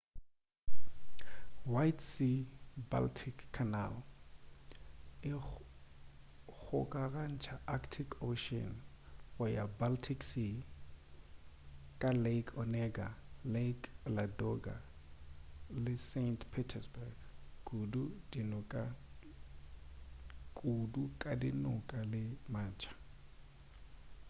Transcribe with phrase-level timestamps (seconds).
[1.73, 3.91] white sea-baltic canal
[5.31, 5.31] e
[6.49, 8.71] kgokagantša arctic ocean
[9.35, 10.55] go ya baltic sea
[11.99, 13.07] ka lake onega
[13.55, 13.85] lake
[14.15, 14.75] ladoga
[15.83, 17.15] le saint petersburg
[20.61, 22.23] kudu ka dinoka le
[22.53, 22.91] matsha